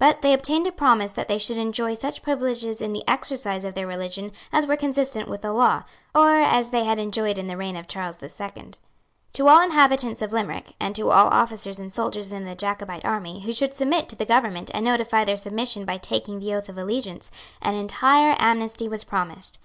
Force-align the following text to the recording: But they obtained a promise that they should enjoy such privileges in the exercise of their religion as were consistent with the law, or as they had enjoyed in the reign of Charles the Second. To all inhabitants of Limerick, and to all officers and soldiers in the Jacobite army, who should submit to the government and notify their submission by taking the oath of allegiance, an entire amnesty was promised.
But 0.00 0.20
they 0.22 0.32
obtained 0.32 0.66
a 0.66 0.72
promise 0.72 1.12
that 1.12 1.28
they 1.28 1.38
should 1.38 1.56
enjoy 1.56 1.94
such 1.94 2.22
privileges 2.24 2.82
in 2.82 2.92
the 2.92 3.04
exercise 3.06 3.62
of 3.62 3.74
their 3.74 3.86
religion 3.86 4.32
as 4.52 4.66
were 4.66 4.74
consistent 4.76 5.28
with 5.28 5.42
the 5.42 5.52
law, 5.52 5.84
or 6.12 6.40
as 6.40 6.72
they 6.72 6.82
had 6.82 6.98
enjoyed 6.98 7.38
in 7.38 7.46
the 7.46 7.56
reign 7.56 7.76
of 7.76 7.86
Charles 7.86 8.16
the 8.16 8.28
Second. 8.28 8.78
To 9.34 9.46
all 9.46 9.60
inhabitants 9.62 10.22
of 10.22 10.32
Limerick, 10.32 10.74
and 10.80 10.96
to 10.96 11.12
all 11.12 11.28
officers 11.28 11.78
and 11.78 11.92
soldiers 11.92 12.32
in 12.32 12.46
the 12.46 12.56
Jacobite 12.56 13.04
army, 13.04 13.42
who 13.42 13.52
should 13.52 13.76
submit 13.76 14.08
to 14.08 14.16
the 14.16 14.26
government 14.26 14.72
and 14.74 14.84
notify 14.84 15.24
their 15.24 15.36
submission 15.36 15.84
by 15.84 15.98
taking 15.98 16.40
the 16.40 16.52
oath 16.52 16.68
of 16.68 16.76
allegiance, 16.76 17.30
an 17.62 17.76
entire 17.76 18.34
amnesty 18.40 18.88
was 18.88 19.04
promised. 19.04 19.60